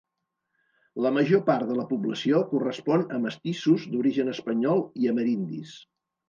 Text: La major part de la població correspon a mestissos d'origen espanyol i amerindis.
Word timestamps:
La 1.05 1.09
major 1.17 1.43
part 1.49 1.69
de 1.71 1.75
la 1.79 1.85
població 1.91 2.39
correspon 2.53 3.03
a 3.19 3.19
mestissos 3.27 3.85
d'origen 3.93 4.33
espanyol 4.35 4.83
i 5.05 5.13
amerindis. 5.13 5.77